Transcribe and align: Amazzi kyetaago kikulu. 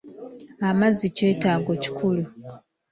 Amazzi 0.69 1.05
kyetaago 1.15 1.71
kikulu. 1.83 2.23